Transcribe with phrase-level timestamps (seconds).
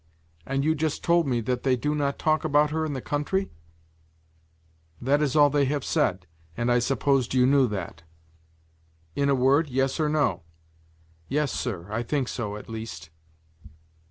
[0.47, 3.51] "And you just told me that they do not talk about her in the country?"
[4.99, 6.25] "That is all they have said,
[6.57, 8.01] and I supposed you knew that."
[9.15, 10.41] "In a word, yes or no?"
[11.29, 13.11] "Yes, sir, I think so, at least."